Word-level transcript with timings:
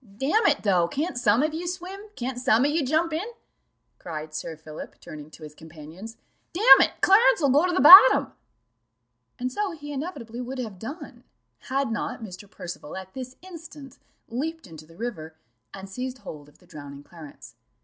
"Damn 0.17 0.47
it, 0.47 0.63
though, 0.63 0.87
can't 0.87 1.15
some 1.15 1.43
of 1.43 1.53
ye 1.53 1.67
swim? 1.67 1.99
Can't 2.15 2.39
some 2.39 2.65
of 2.65 2.71
ye 2.71 2.81
jump 2.81 3.13
in?" 3.13 3.27
cried 3.99 4.33
Sir 4.33 4.57
Philip, 4.57 4.99
turning 4.99 5.29
to 5.29 5.43
his 5.43 5.53
companions: 5.53 6.17
"damn 6.53 6.79
it, 6.81 6.93
Clarence 7.01 7.39
will 7.39 7.51
go 7.51 7.67
to 7.67 7.71
the 7.71 7.79
bottom." 7.81 8.33
And 9.37 9.51
so 9.51 9.73
he 9.73 9.93
inevitably 9.93 10.41
would 10.41 10.57
have 10.57 10.79
done, 10.79 11.23
had 11.69 11.91
not 11.91 12.23
Mr. 12.23 12.49
Percival 12.49 12.97
at 12.97 13.13
this 13.13 13.35
instant 13.43 13.99
leaped 14.27 14.65
into 14.65 14.87
the 14.87 14.95
river, 14.97 15.35
and 15.71 15.87
seized 15.87 16.17
hold 16.17 16.49
of 16.49 16.57
the 16.57 16.65
drowning 16.65 17.03
Clarence. 17.03 17.53